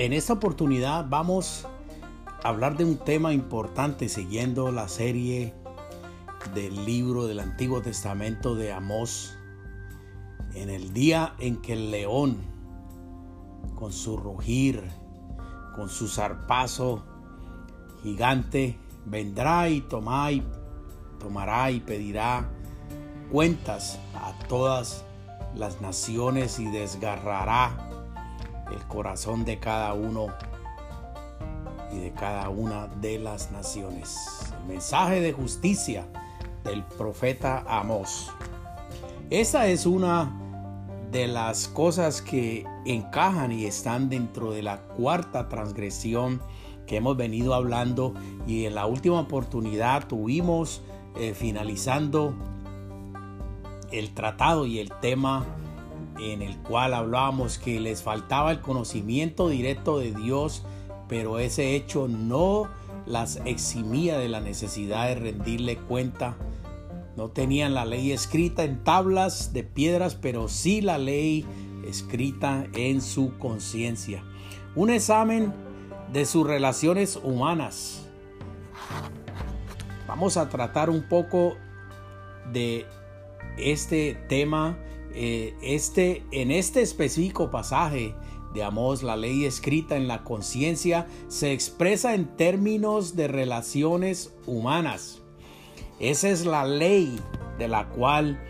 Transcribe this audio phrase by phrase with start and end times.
[0.00, 1.68] En esta oportunidad vamos
[2.42, 5.52] a hablar de un tema importante siguiendo la serie
[6.54, 9.36] del libro del Antiguo Testamento de Amós.
[10.54, 12.38] En el día en que el león,
[13.74, 14.82] con su rugir,
[15.76, 17.04] con su zarpazo
[18.02, 20.42] gigante, vendrá y tomará y,
[21.18, 22.48] tomará y pedirá
[23.30, 25.04] cuentas a todas
[25.54, 27.89] las naciones y desgarrará
[28.72, 30.28] el corazón de cada uno
[31.92, 34.16] y de cada una de las naciones.
[34.62, 36.06] El mensaje de justicia
[36.64, 38.30] del profeta Amós.
[39.30, 40.32] Esa es una
[41.10, 46.40] de las cosas que encajan y están dentro de la cuarta transgresión
[46.86, 48.14] que hemos venido hablando
[48.46, 50.82] y en la última oportunidad tuvimos
[51.16, 52.34] eh, finalizando
[53.92, 55.44] el tratado y el tema
[56.20, 60.62] en el cual hablábamos que les faltaba el conocimiento directo de Dios,
[61.08, 62.68] pero ese hecho no
[63.06, 66.36] las eximía de la necesidad de rendirle cuenta.
[67.16, 71.44] No tenían la ley escrita en tablas de piedras, pero sí la ley
[71.86, 74.22] escrita en su conciencia.
[74.76, 75.52] Un examen
[76.12, 78.06] de sus relaciones humanas.
[80.06, 81.56] Vamos a tratar un poco
[82.52, 82.86] de
[83.56, 84.76] este tema
[85.14, 88.14] eh, este, en este específico pasaje
[88.54, 95.22] de Amós, la ley escrita en la conciencia se expresa en términos de relaciones humanas.
[95.98, 97.20] Esa es la ley
[97.58, 98.40] de la cual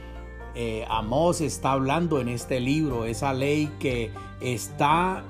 [0.55, 4.11] eh, Amós está hablando en este libro, esa ley que
[4.41, 5.25] está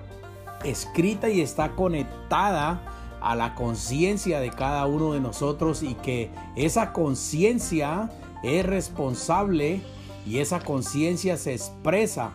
[0.64, 6.92] escrita y está conectada a la conciencia de cada uno de nosotros y que esa
[6.92, 8.10] conciencia
[8.42, 9.82] es responsable
[10.26, 12.32] y esa conciencia se expresa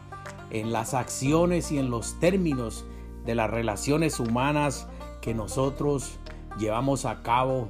[0.51, 2.85] en las acciones y en los términos
[3.25, 4.87] de las relaciones humanas
[5.21, 6.19] que nosotros
[6.59, 7.69] llevamos a cabo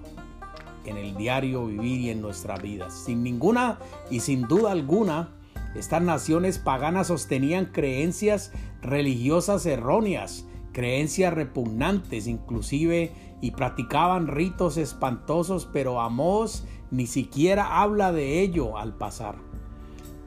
[0.85, 2.89] en el diario vivir y en nuestra vida.
[2.91, 5.29] Sin ninguna y sin duda alguna,
[5.75, 8.51] estas naciones paganas sostenían creencias
[8.81, 18.41] religiosas erróneas, creencias repugnantes inclusive, y practicaban ritos espantosos, pero Amós ni siquiera habla de
[18.41, 19.35] ello al pasar.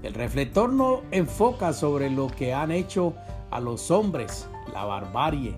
[0.03, 3.15] El reflector no enfoca sobre lo que han hecho
[3.51, 5.57] a los hombres, la barbarie.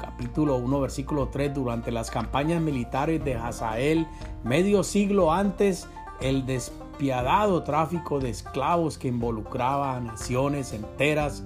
[0.00, 4.06] Capítulo 1, versículo 3, durante las campañas militares de Hazael,
[4.44, 5.88] medio siglo antes,
[6.20, 11.42] el despiadado tráfico de esclavos que involucraba a naciones enteras,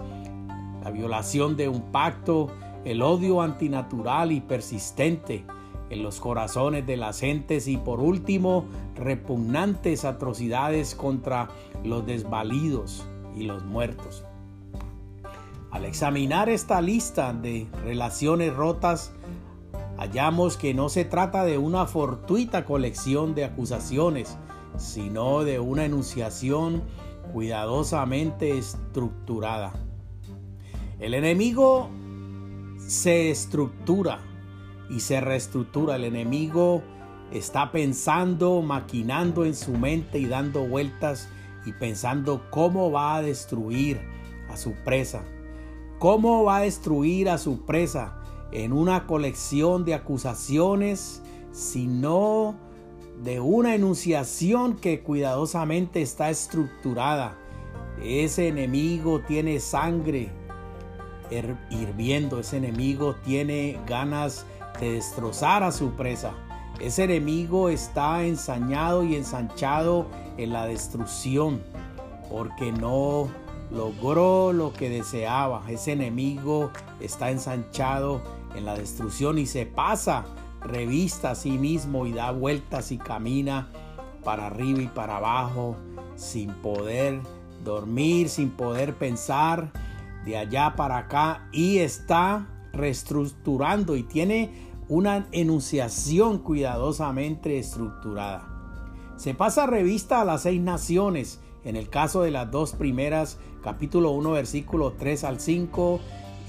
[0.83, 2.49] la violación de un pacto,
[2.84, 5.47] el odio antinatural y persistente,
[5.91, 11.49] en los corazones de las gentes y por último repugnantes atrocidades contra
[11.83, 13.06] los desvalidos
[13.37, 14.25] y los muertos.
[15.71, 19.12] Al examinar esta lista de relaciones rotas,
[19.99, 24.37] hallamos que no se trata de una fortuita colección de acusaciones,
[24.77, 26.83] sino de una enunciación
[27.33, 29.72] cuidadosamente estructurada.
[31.01, 31.89] El enemigo
[32.78, 34.21] se estructura
[34.91, 35.97] y se reestructura.
[35.97, 36.83] El enemigo
[37.33, 41.28] está pensando, maquinando en su mente y dando vueltas
[41.65, 44.00] y pensando cómo va a destruir
[44.49, 45.25] a su presa.
[45.98, 48.21] ¿Cómo va a destruir a su presa?
[48.53, 52.57] En una colección de acusaciones, sino
[53.22, 57.39] de una enunciación que cuidadosamente está estructurada.
[58.03, 60.31] Ese enemigo tiene sangre
[61.71, 64.47] hirviendo, ese enemigo tiene ganas
[64.80, 66.32] de destrozar a su presa.
[66.80, 70.06] Ese enemigo está ensañado y ensanchado
[70.36, 71.62] en la destrucción
[72.30, 73.28] porque no
[73.71, 75.62] logró lo que deseaba.
[75.68, 78.22] Ese enemigo está ensanchado
[78.56, 80.24] en la destrucción y se pasa
[80.62, 83.68] revista a sí mismo y da vueltas y camina
[84.24, 85.76] para arriba y para abajo
[86.16, 87.21] sin poder
[87.62, 89.71] dormir, sin poder pensar
[90.24, 94.50] de allá para acá y está reestructurando y tiene
[94.88, 98.48] una enunciación cuidadosamente estructurada.
[99.16, 104.10] Se pasa revista a las seis naciones, en el caso de las dos primeras, capítulo
[104.10, 106.00] 1, versículo 3 al 5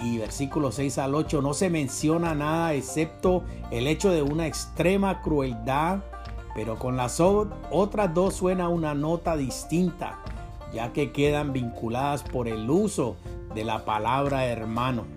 [0.03, 5.21] y versículo 6 al 8, no se menciona nada excepto el hecho de una extrema
[5.21, 5.99] crueldad,
[6.53, 10.19] pero con las otras dos suena una nota distinta,
[10.73, 13.15] ya que quedan vinculadas por el uso
[13.53, 15.14] de la palabra hermano.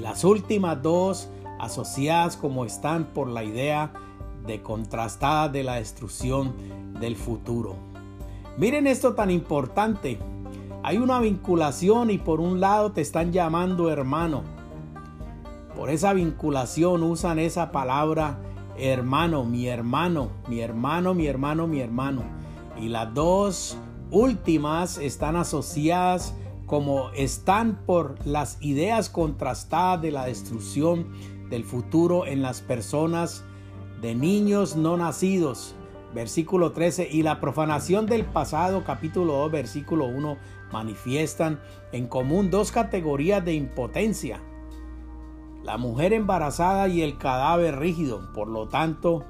[0.00, 3.92] Las últimas dos asociadas como están por la idea
[4.46, 6.54] de contrastada de la destrucción
[6.98, 7.76] del futuro.
[8.56, 10.18] Miren esto tan importante.
[10.82, 14.42] Hay una vinculación y por un lado te están llamando hermano.
[15.76, 18.38] Por esa vinculación usan esa palabra
[18.78, 22.22] hermano, mi hermano, mi hermano, mi hermano, mi hermano.
[22.80, 23.76] Y las dos
[24.10, 26.34] últimas están asociadas
[26.70, 31.08] como están por las ideas contrastadas de la destrucción
[31.50, 33.44] del futuro en las personas
[34.00, 35.74] de niños no nacidos.
[36.14, 37.08] Versículo 13.
[37.10, 40.36] Y la profanación del pasado, capítulo 2, versículo 1,
[40.70, 41.58] manifiestan
[41.90, 44.40] en común dos categorías de impotencia.
[45.64, 48.32] La mujer embarazada y el cadáver rígido.
[48.32, 49.24] Por lo tanto,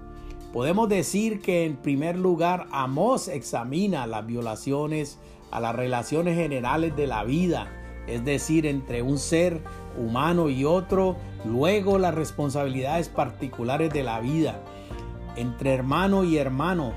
[0.53, 5.19] podemos decir que en primer lugar Amós examina las violaciones
[5.51, 7.69] a las relaciones generales de la vida,
[8.07, 9.63] es decir, entre un ser
[9.97, 14.63] humano y otro, luego las responsabilidades particulares de la vida,
[15.37, 16.93] entre hermano y hermano,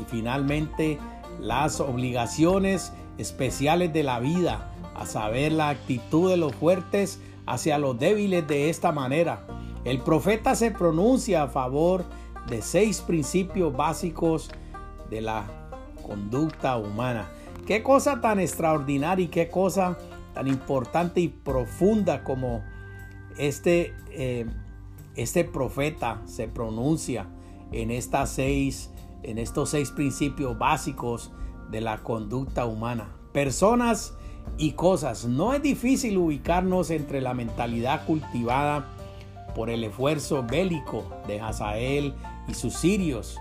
[0.00, 0.98] y finalmente
[1.40, 7.98] las obligaciones especiales de la vida, a saber la actitud de los fuertes hacia los
[7.98, 9.46] débiles de esta manera.
[9.84, 12.04] El profeta se pronuncia a favor
[12.48, 14.50] de seis principios básicos
[15.08, 15.44] de la
[16.06, 17.28] conducta humana.
[17.68, 19.98] Qué cosa tan extraordinaria y qué cosa
[20.32, 22.64] tan importante y profunda como
[23.36, 24.46] este, eh,
[25.16, 27.28] este profeta se pronuncia
[27.70, 28.90] en estas seis,
[29.22, 31.30] en estos seis principios básicos
[31.70, 33.14] de la conducta humana.
[33.34, 34.14] Personas
[34.56, 35.26] y cosas.
[35.26, 38.88] No es difícil ubicarnos entre la mentalidad cultivada
[39.54, 42.14] por el esfuerzo bélico de Hazael
[42.48, 43.36] y sus sirios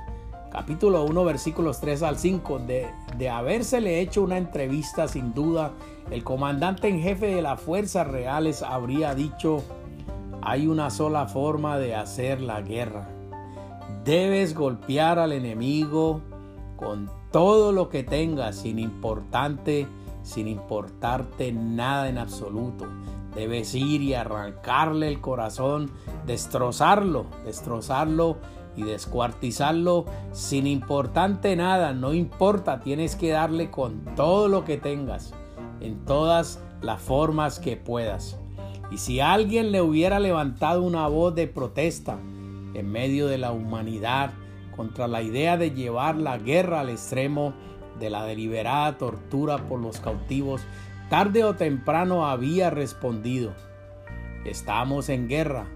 [0.58, 5.74] capítulo 1, versículos 3 al 5, de, de habérsele hecho una entrevista, sin duda,
[6.10, 9.64] el comandante en jefe de las fuerzas reales habría dicho,
[10.42, 13.08] hay una sola forma de hacer la guerra.
[14.04, 16.22] Debes golpear al enemigo
[16.76, 19.86] con todo lo que tengas, sin importante,
[20.24, 22.88] sin importarte nada en absoluto.
[23.36, 25.92] Debes ir y arrancarle el corazón,
[26.26, 28.38] destrozarlo, destrozarlo
[28.78, 35.34] y descuartizarlo sin importante nada, no importa, tienes que darle con todo lo que tengas,
[35.82, 38.40] en todas las formas que puedas.
[38.92, 42.18] Y si alguien le hubiera levantado una voz de protesta
[42.74, 44.32] en medio de la humanidad
[44.76, 47.54] contra la idea de llevar la guerra al extremo
[48.00, 50.62] de la deliberada tortura por los cautivos,
[51.10, 53.54] tarde o temprano había respondido,
[54.46, 55.68] estamos en guerra.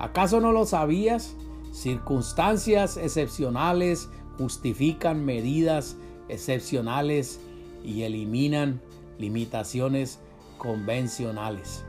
[0.00, 1.36] ¿Acaso no lo sabías?
[1.72, 5.96] Circunstancias excepcionales justifican medidas
[6.28, 7.40] excepcionales
[7.84, 8.80] y eliminan
[9.18, 10.18] limitaciones
[10.58, 11.84] convencionales.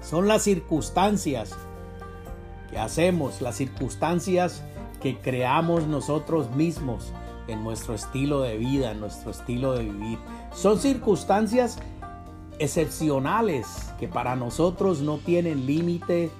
[0.00, 1.54] Son las circunstancias
[2.70, 4.62] que hacemos, las circunstancias
[5.00, 7.12] que creamos nosotros mismos
[7.48, 10.18] en nuestro estilo de vida, en nuestro estilo de vivir.
[10.52, 11.78] Son circunstancias
[12.58, 13.66] excepcionales
[13.98, 16.30] que para nosotros no tienen límite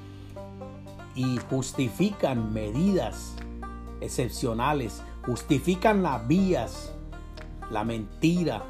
[1.16, 3.34] y justifican medidas
[4.00, 6.92] excepcionales, justifican las vías,
[7.70, 8.62] la mentira,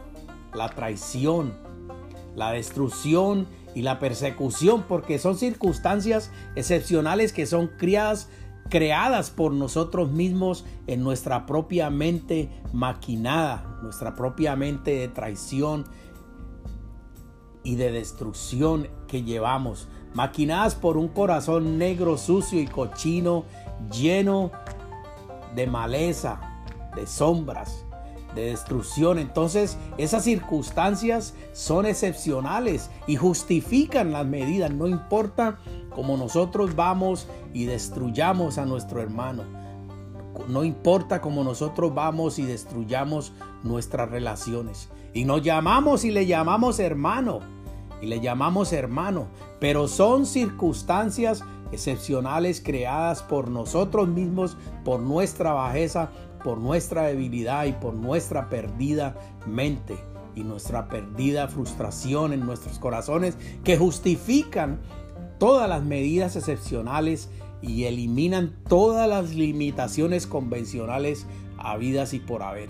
[0.54, 1.52] la traición,
[2.34, 8.30] la destrucción y la persecución, porque son circunstancias excepcionales que son criadas,
[8.70, 15.84] creadas por nosotros mismos en nuestra propia mente maquinada, nuestra propia mente de traición
[17.64, 23.44] y de destrucción que llevamos maquinadas por un corazón negro, sucio y cochino,
[23.92, 24.50] lleno
[25.54, 26.40] de maleza,
[26.94, 27.84] de sombras,
[28.34, 29.18] de destrucción.
[29.18, 34.70] Entonces esas circunstancias son excepcionales y justifican las medidas.
[34.70, 35.58] No importa
[35.94, 39.44] cómo nosotros vamos y destruyamos a nuestro hermano.
[40.48, 44.88] No importa cómo nosotros vamos y destruyamos nuestras relaciones.
[45.12, 47.55] Y nos llamamos y le llamamos hermano
[48.00, 49.28] y le llamamos hermano,
[49.60, 56.10] pero son circunstancias excepcionales creadas por nosotros mismos, por nuestra bajeza,
[56.44, 59.96] por nuestra debilidad y por nuestra perdida mente
[60.34, 64.80] y nuestra perdida frustración en nuestros corazones que justifican
[65.38, 67.30] todas las medidas excepcionales
[67.62, 71.26] y eliminan todas las limitaciones convencionales
[71.58, 72.68] habidas y por haber.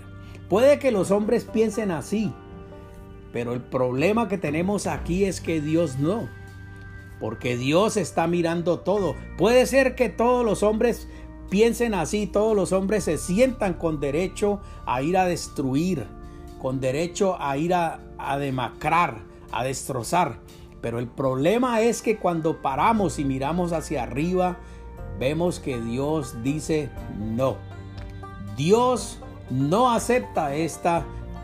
[0.49, 2.33] Puede que los hombres piensen así,
[3.31, 6.27] pero el problema que tenemos aquí es que Dios no.
[7.19, 9.15] Porque Dios está mirando todo.
[9.37, 11.07] Puede ser que todos los hombres
[11.49, 16.05] piensen así, todos los hombres se sientan con derecho a ir a destruir,
[16.59, 17.99] con derecho a ir a,
[18.39, 20.39] demacrar, a destrozar.
[20.81, 24.57] Pero el problema es que cuando paramos y miramos hacia arriba,
[25.19, 27.57] vemos que Dios dice no.
[28.55, 29.19] Dios
[29.49, 30.89] no acepta este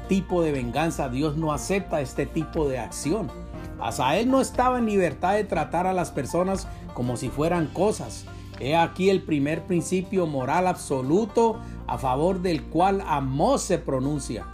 [0.07, 3.29] tipo de venganza, Dios no acepta este tipo de acción.
[3.79, 8.25] Asael no estaba en libertad de tratar a las personas como si fueran cosas.
[8.59, 14.45] He aquí el primer principio moral absoluto a favor del cual Amós se pronuncia.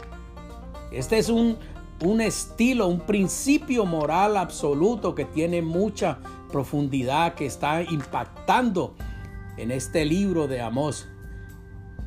[0.91, 1.57] Este es un,
[2.03, 6.19] un estilo, un principio moral absoluto que tiene mucha
[6.51, 8.95] profundidad, que está impactando
[9.57, 11.07] en este libro de Amós.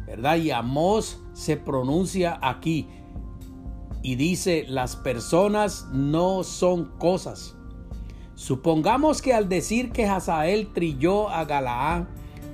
[0.06, 0.36] ¿Verdad?
[0.36, 2.88] Y Amós se pronuncia aquí
[4.02, 7.54] y dice, las personas no son cosas.
[8.34, 12.04] Supongamos que al decir que Hazael trilló a Galaad,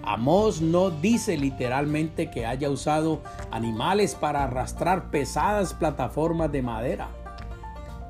[0.03, 7.09] Amós no dice literalmente que haya usado animales para arrastrar pesadas plataformas de madera,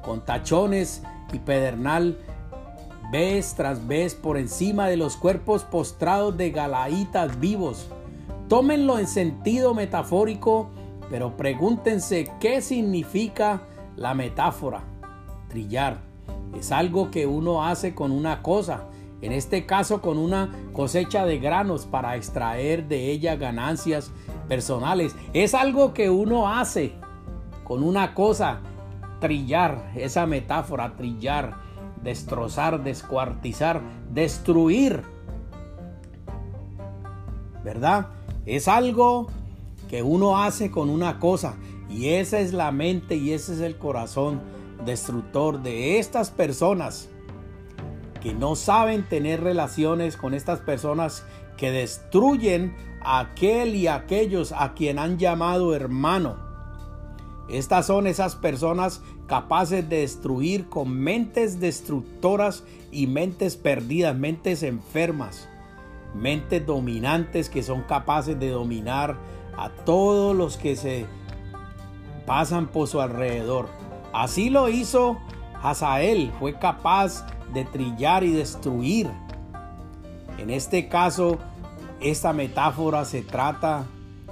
[0.02, 1.02] con tachones
[1.32, 2.18] y pedernal
[3.10, 7.88] vez tras vez por encima de los cuerpos postrados de galaitas vivos.
[8.48, 10.70] Tómenlo en sentido metafórico
[11.10, 13.62] pero pregúntense qué significa
[13.96, 14.82] la metáfora.
[15.48, 15.98] Trillar.
[16.58, 18.84] Es algo que uno hace con una cosa,
[19.20, 24.12] en este caso con una cosecha de granos para extraer de ella ganancias
[24.48, 25.14] personales.
[25.32, 26.94] Es algo que uno hace
[27.64, 28.60] con una cosa,
[29.20, 31.56] trillar, esa metáfora, trillar,
[32.02, 35.02] destrozar, descuartizar, destruir.
[37.62, 38.08] ¿Verdad?
[38.46, 39.26] Es algo
[39.88, 41.56] que uno hace con una cosa
[41.88, 44.40] y esa es la mente y ese es el corazón
[44.84, 47.08] destructor de estas personas
[48.20, 51.24] que no saben tener relaciones con estas personas
[51.56, 56.36] que destruyen a aquel y aquellos a quien han llamado hermano.
[57.48, 65.48] Estas son esas personas capaces de destruir con mentes destructoras y mentes perdidas, mentes enfermas,
[66.14, 69.16] mentes dominantes que son capaces de dominar
[69.58, 71.06] a todos los que se
[72.26, 73.68] pasan por su alrededor.
[74.12, 75.18] Así lo hizo
[75.62, 79.10] Hazael, fue capaz de trillar y destruir.
[80.38, 81.38] En este caso,
[82.00, 83.84] esta metáfora se trata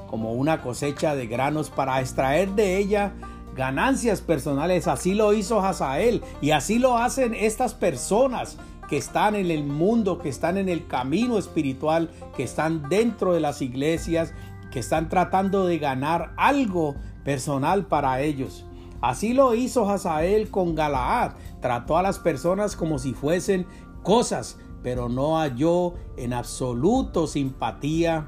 [0.06, 3.12] como una cosecha de granos para extraer de ella
[3.56, 4.86] ganancias personales.
[4.86, 10.20] Así lo hizo Hazael y así lo hacen estas personas que están en el mundo,
[10.20, 14.32] que están en el camino espiritual, que están dentro de las iglesias
[14.76, 18.66] que están tratando de ganar algo personal para ellos.
[19.00, 21.32] Así lo hizo Hazael con Galaad.
[21.62, 23.66] Trató a las personas como si fuesen
[24.02, 28.26] cosas, pero no halló en absoluto simpatía,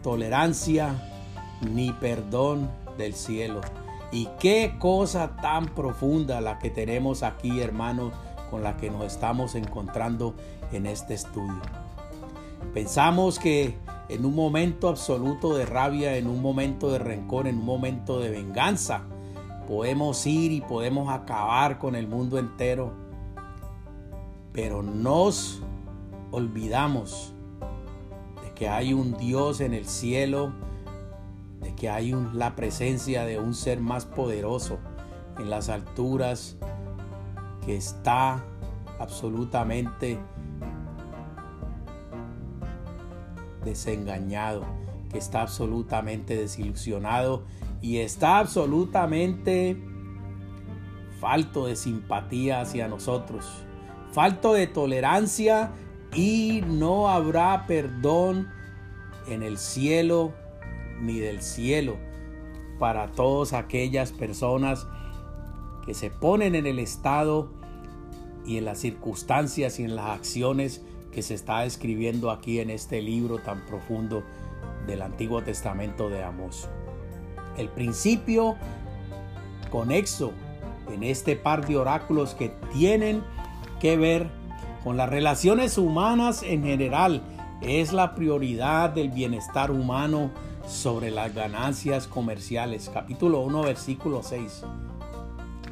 [0.00, 1.10] tolerancia
[1.60, 3.62] ni perdón del cielo.
[4.12, 8.12] Y qué cosa tan profunda la que tenemos aquí, hermanos,
[8.48, 10.36] con la que nos estamos encontrando
[10.70, 11.62] en este estudio.
[12.72, 13.76] Pensamos que
[14.08, 18.30] en un momento absoluto de rabia, en un momento de rencor, en un momento de
[18.30, 19.02] venganza.
[19.68, 22.92] Podemos ir y podemos acabar con el mundo entero.
[24.52, 25.62] Pero nos
[26.30, 27.32] olvidamos
[28.42, 30.52] de que hay un Dios en el cielo,
[31.60, 34.78] de que hay la presencia de un ser más poderoso
[35.38, 36.56] en las alturas
[37.64, 38.44] que está
[38.98, 40.18] absolutamente
[43.64, 44.64] desengañado,
[45.10, 47.44] que está absolutamente desilusionado
[47.80, 49.76] y está absolutamente
[51.20, 53.46] falto de simpatía hacia nosotros,
[54.12, 55.72] falto de tolerancia
[56.14, 58.48] y no habrá perdón
[59.26, 60.32] en el cielo
[61.00, 61.96] ni del cielo
[62.78, 64.86] para todas aquellas personas
[65.86, 67.52] que se ponen en el estado
[68.44, 73.00] y en las circunstancias y en las acciones que se está escribiendo aquí en este
[73.02, 74.24] libro tan profundo
[74.86, 76.68] del Antiguo Testamento de Amós.
[77.56, 78.56] El principio
[79.70, 80.32] conexo
[80.92, 83.22] en este par de oráculos que tienen
[83.80, 84.28] que ver
[84.82, 87.22] con las relaciones humanas en general
[87.60, 90.30] es la prioridad del bienestar humano
[90.66, 92.90] sobre las ganancias comerciales.
[92.92, 94.64] Capítulo 1, versículo 6.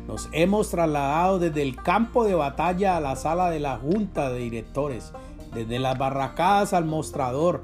[0.06, 4.40] Nos hemos trasladado desde el campo de batalla a la sala de la junta de
[4.40, 5.12] directores,
[5.54, 7.62] desde las barracadas al mostrador.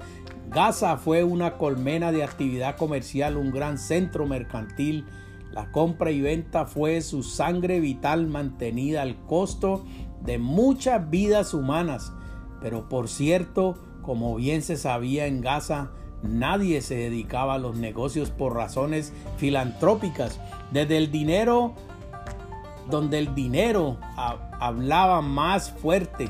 [0.49, 5.07] Gaza fue una colmena de actividad comercial, un gran centro mercantil.
[5.51, 9.85] La compra y venta fue su sangre vital mantenida al costo
[10.23, 12.13] de muchas vidas humanas.
[12.61, 15.91] Pero por cierto, como bien se sabía en Gaza,
[16.23, 20.41] nadie se dedicaba a los negocios por razones filantrópicas.
[20.71, 21.75] Desde el dinero,
[22.91, 23.97] donde el dinero
[24.61, 26.29] hablaba más fuerte,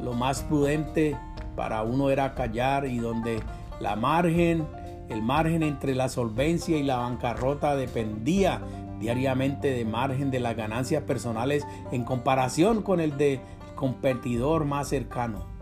[0.00, 1.16] lo más prudente
[1.54, 3.40] para uno era callar y donde
[3.80, 4.66] la margen,
[5.08, 8.60] el margen entre la solvencia y la bancarrota dependía
[9.00, 13.40] diariamente de margen de las ganancias personales en comparación con el de
[13.74, 15.56] competidor más cercano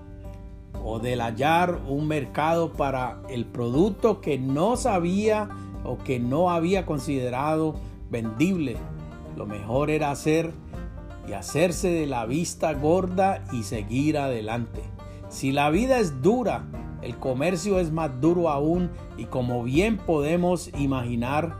[0.84, 5.48] o del hallar un mercado para el producto que no sabía
[5.82, 7.74] o que no había considerado
[8.10, 8.76] vendible.
[9.36, 10.52] Lo mejor era hacer
[11.28, 14.82] y hacerse de la vista gorda y seguir adelante.
[15.28, 16.64] Si la vida es dura,
[17.02, 21.56] el comercio es más duro aún y como bien podemos imaginar,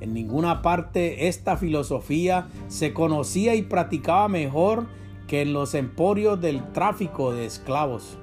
[0.00, 4.86] en ninguna parte esta filosofía se conocía y practicaba mejor
[5.26, 8.18] que en los emporios del tráfico de esclavos.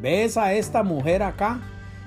[0.00, 1.60] ¿Ves a esta mujer acá?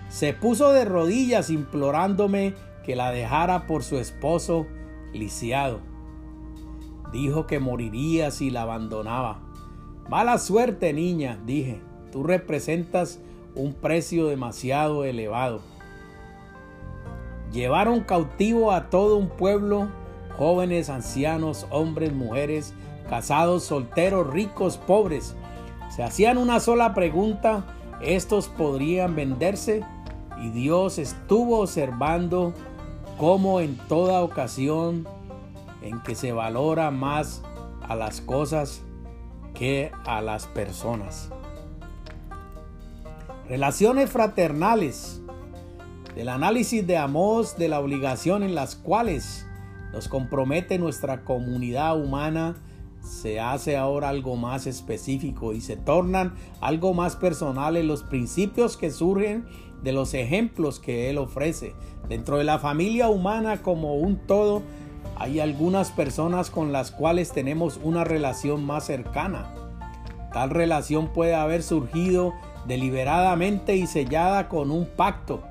[0.10, 2.54] Se puso de rodillas implorándome
[2.86, 4.68] que la dejara por su esposo
[5.14, 5.95] lisiado.
[7.16, 9.40] Dijo que moriría si la abandonaba.
[10.10, 11.80] Mala suerte, niña, dije.
[12.12, 13.22] Tú representas
[13.56, 15.62] un precio demasiado elevado.
[17.54, 19.88] Llevaron cautivo a todo un pueblo,
[20.38, 22.74] jóvenes, ancianos, hombres, mujeres,
[23.10, 25.38] casados, solteros, ricos, pobres.
[25.96, 27.64] Se hacían una sola pregunta,
[28.02, 29.86] ¿estos podrían venderse?
[30.44, 32.54] Y Dios estuvo observando
[33.18, 35.08] cómo en toda ocasión
[35.86, 37.44] en que se valora más
[37.82, 38.82] a las cosas
[39.54, 41.30] que a las personas.
[43.48, 45.22] Relaciones fraternales
[46.16, 49.46] del análisis de Amós de la obligación en las cuales
[49.94, 52.56] nos compromete nuestra comunidad humana
[53.02, 58.90] se hace ahora algo más específico y se tornan algo más personales los principios que
[58.90, 59.46] surgen
[59.84, 61.76] de los ejemplos que él ofrece.
[62.10, 64.64] Dentro de la familia humana como un todo
[65.16, 69.54] hay algunas personas con las cuales tenemos una relación más cercana.
[70.32, 72.34] Tal relación puede haber surgido
[72.68, 75.44] deliberadamente y sellada con un pacto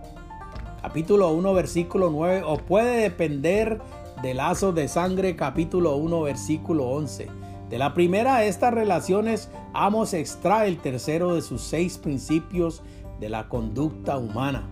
[0.84, 3.80] capítulo 1, versículo 9, o puede depender
[4.20, 7.26] de lazos de sangre, capítulo 1, versículo 11.
[7.70, 12.82] De la primera de estas relaciones, Amos extrae el tercero de sus seis principios
[13.18, 14.68] de la conducta humana.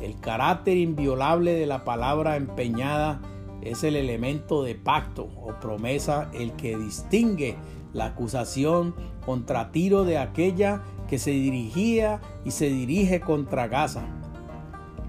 [0.00, 3.20] El carácter inviolable de la palabra empeñada
[3.62, 7.56] es el elemento de pacto o promesa el que distingue
[7.92, 8.94] la acusación
[9.24, 14.06] contra Tiro de aquella que se dirigía y se dirige contra Gaza.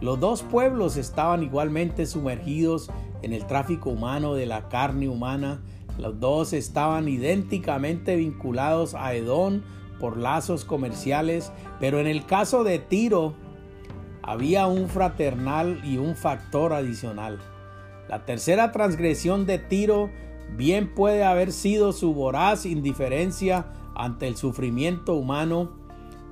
[0.02, 2.90] Los dos pueblos estaban igualmente sumergidos
[3.22, 5.62] en el tráfico humano de la carne humana.
[5.98, 9.64] Los dos estaban idénticamente vinculados a Edón
[10.00, 13.34] por lazos comerciales, pero en el caso de Tiro
[14.22, 17.40] había un fraternal y un factor adicional.
[18.10, 20.10] La tercera transgresión de Tiro
[20.58, 25.70] bien puede haber sido su voraz indiferencia ante el sufrimiento humano,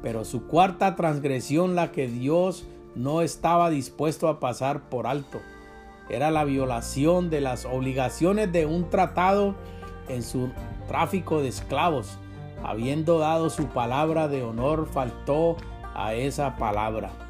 [0.01, 5.39] pero su cuarta transgresión la que Dios no estaba dispuesto a pasar por alto.
[6.09, 9.53] Era la violación de las obligaciones de un tratado
[10.09, 10.49] en su
[10.87, 12.17] tráfico de esclavos.
[12.63, 15.57] Habiendo dado su palabra de honor, faltó
[15.93, 17.26] a esa palabra.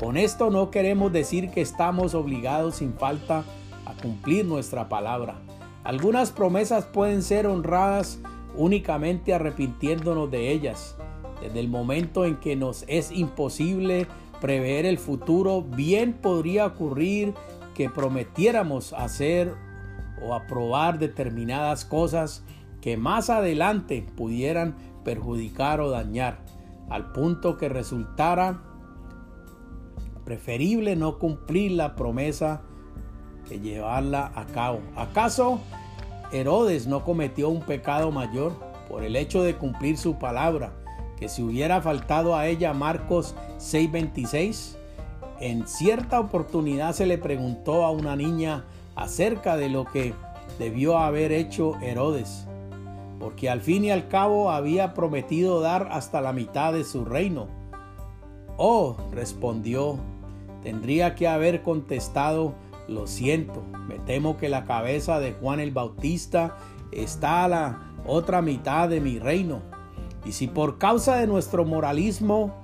[0.00, 3.42] Con esto no queremos decir que estamos obligados sin falta
[3.84, 5.34] a cumplir nuestra palabra.
[5.82, 8.20] Algunas promesas pueden ser honradas
[8.54, 10.96] únicamente arrepintiéndonos de ellas.
[11.40, 14.06] Desde el momento en que nos es imposible
[14.40, 17.34] prever el futuro, bien podría ocurrir
[17.74, 19.54] que prometiéramos hacer
[20.22, 22.44] o aprobar determinadas cosas
[22.80, 26.38] que más adelante pudieran perjudicar o dañar,
[26.88, 28.62] al punto que resultara
[30.28, 32.60] preferible no cumplir la promesa
[33.48, 34.80] que llevarla a cabo.
[34.94, 35.58] ¿Acaso
[36.32, 38.52] Herodes no cometió un pecado mayor
[38.90, 40.74] por el hecho de cumplir su palabra?
[41.18, 44.76] que si hubiera faltado a ella Marcos 6:26,
[45.40, 50.12] en cierta oportunidad se le preguntó a una niña acerca de lo que
[50.58, 52.46] debió haber hecho Herodes,
[53.18, 57.48] porque al fin y al cabo había prometido dar hasta la mitad de su reino.
[58.58, 59.98] Oh, respondió,
[60.68, 62.54] tendría que haber contestado,
[62.88, 66.58] lo siento, me temo que la cabeza de Juan el Bautista
[66.92, 69.62] está a la otra mitad de mi reino.
[70.26, 72.54] Y si por causa de nuestro moralismo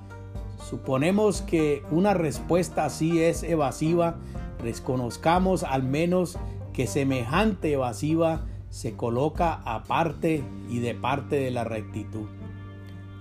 [0.69, 4.17] suponemos que una respuesta así es evasiva,
[4.59, 6.37] reconozcamos al menos
[6.73, 12.27] que semejante evasiva se coloca aparte y de parte de la rectitud.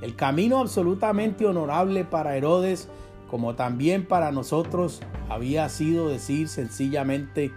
[0.03, 2.91] El camino absolutamente honorable para Herodes,
[3.35, 7.51] como también para nosotros, había sido decir sencillamente,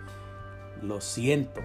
[0.81, 1.61] lo siento.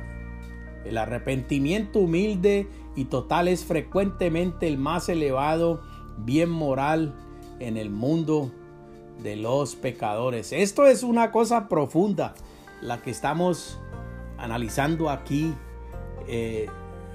[0.84, 5.80] El arrepentimiento humilde y total es frecuentemente el más elevado
[6.18, 7.14] bien moral
[7.58, 8.52] en el mundo
[9.22, 10.52] de los pecadores.
[10.52, 12.34] Esto es una cosa profunda,
[12.82, 13.80] la que estamos
[14.36, 15.54] analizando aquí
[16.28, 16.66] eh,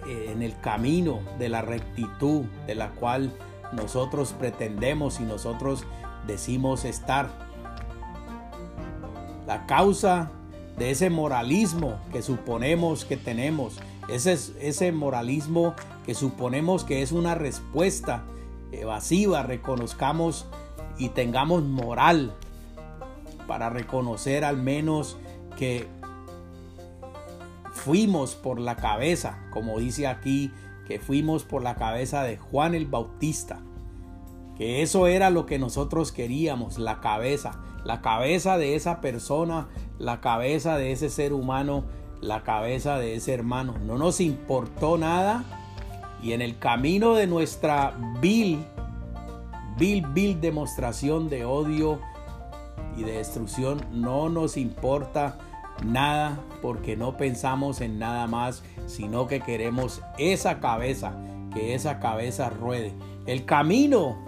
[0.08, 3.32] en el camino de la rectitud de la cual
[3.72, 5.86] nosotros pretendemos y nosotros
[6.28, 7.30] decimos estar.
[9.48, 10.32] La causa
[10.78, 15.74] de ese moralismo que suponemos que tenemos, ese, ese moralismo
[16.06, 18.24] que suponemos que es una respuesta
[18.72, 20.46] evasiva, reconozcamos
[20.98, 22.34] y tengamos moral
[23.48, 25.18] para reconocer al menos
[25.58, 25.88] que
[27.72, 30.52] fuimos por la cabeza, como dice aquí,
[30.88, 33.60] que fuimos por la cabeza de Juan el Bautista,
[34.58, 39.68] que eso era lo que nosotros queríamos, la cabeza, la cabeza de esa persona,
[40.00, 41.84] la cabeza de ese ser humano,
[42.22, 43.76] la cabeza de ese hermano.
[43.86, 45.44] No nos importó nada
[46.24, 48.66] y en el camino de nuestra vil,
[49.78, 52.00] vil, vil demostración de odio
[52.98, 55.38] y de destrucción, no nos importa
[55.86, 61.14] nada porque no pensamos en nada más, sino que queremos esa cabeza,
[61.54, 62.94] que esa cabeza ruede.
[63.28, 64.27] El camino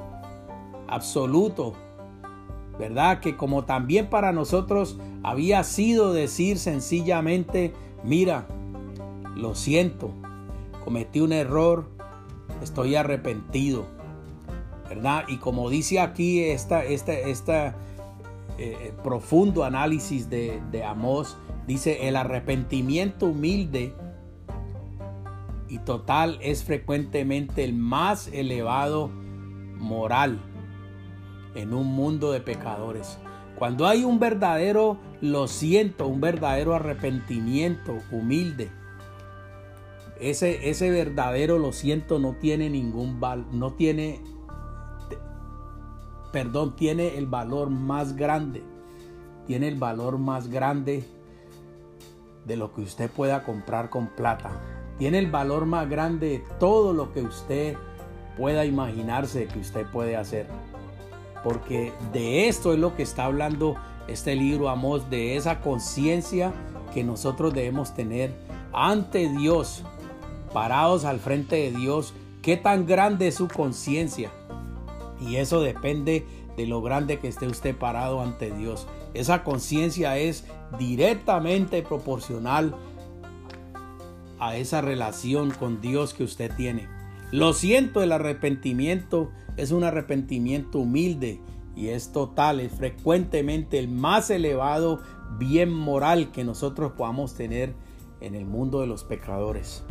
[0.90, 1.74] absoluto,
[2.78, 3.20] ¿verdad?
[3.20, 7.74] Que como también para nosotros había sido decir sencillamente,
[8.04, 8.48] mira,
[9.36, 10.12] lo siento,
[10.84, 11.90] cometí un error,
[12.62, 13.86] estoy arrepentido,
[14.88, 15.26] ¿verdad?
[15.28, 17.68] Y como dice aquí esta, esta, esta
[18.58, 23.94] eh, eh, profundo análisis de, de Amós, dice, el arrepentimiento humilde
[25.68, 29.10] y total es frecuentemente el más elevado
[29.78, 30.40] moral
[31.56, 33.18] en un mundo de pecadores.
[33.58, 38.72] Cuando hay un verdadero, lo siento, un verdadero arrepentimiento humilde,
[40.20, 44.22] ese, ese verdadero lo siento no tiene ningún valor, no tiene,
[46.34, 48.62] perdón, tiene el valor más grande,
[49.48, 51.06] tiene el valor más grande
[52.46, 54.52] de lo que usted pueda comprar con plata.
[54.98, 57.78] Tiene el valor más grande de todo lo que usted
[58.38, 60.48] pueda imaginarse que usted puede hacer.
[61.44, 63.76] Porque de esto es lo que está hablando
[64.08, 66.54] este libro Amós, de esa conciencia
[66.94, 68.34] que nosotros debemos tener
[68.74, 69.84] ante Dios
[70.54, 74.32] parados al frente de Dios, qué tan grande es su conciencia.
[75.20, 76.26] Y eso depende
[76.58, 78.88] de lo grande que esté usted parado ante Dios.
[79.14, 80.46] Esa conciencia es
[80.78, 82.76] directamente proporcional
[84.40, 86.88] a esa relación con Dios que usted tiene.
[87.32, 91.40] Lo siento, el arrepentimiento es un arrepentimiento humilde
[91.76, 95.02] y es total, es frecuentemente el más elevado
[95.38, 97.74] bien moral que nosotros podamos tener
[98.22, 99.84] en el mundo de los pecadores.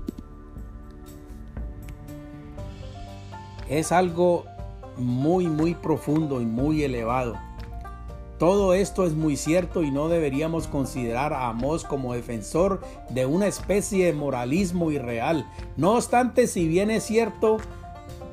[3.69, 4.45] es algo
[4.97, 7.37] muy, muy profundo y muy elevado.
[8.39, 13.49] Todo esto es muy cierto y no deberíamos considerar a Amós como defensor de una
[13.49, 15.51] especie de moralismo irreal.
[15.77, 17.57] No obstante, si bien es cierto,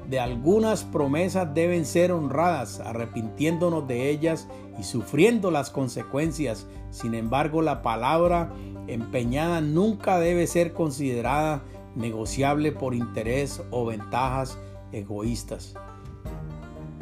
[0.08, 4.48] de algunas promesas deben ser honradas, arrepintiéndonos de ellas
[4.80, 6.68] y sufriendo las consecuencias.
[6.92, 8.54] Sin embargo, la palabra
[8.86, 11.64] empeñada nunca debe ser considerada
[11.96, 14.60] negociable por interés o ventajas
[14.92, 15.74] egoístas.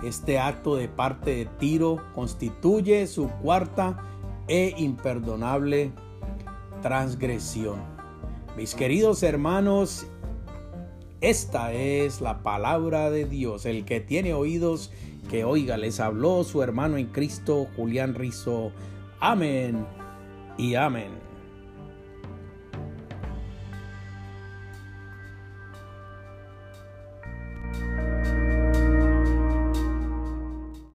[0.04, 4.04] Este acto de parte de Tiro constituye su cuarta
[4.48, 5.92] e imperdonable
[6.82, 7.78] transgresión.
[8.58, 10.06] Mis queridos hermanos,
[11.22, 13.66] esta es la palabra de Dios.
[13.66, 14.92] El que tiene oídos,
[15.30, 15.78] que oiga.
[15.78, 18.72] Les habló su hermano en Cristo, Julián Rizo.
[19.22, 19.86] Amén
[20.58, 21.12] y amén.